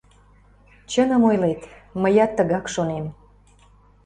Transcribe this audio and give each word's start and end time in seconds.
Чыным 0.91 1.21
ойлет, 1.29 1.61
мыят 2.01 2.31
тыгак 2.37 2.65
шонем. 2.73 3.05